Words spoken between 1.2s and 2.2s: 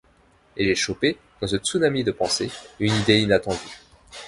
dans ce tsunami de